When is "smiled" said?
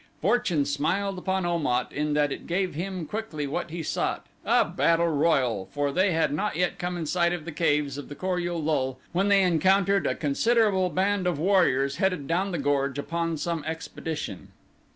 0.65-1.19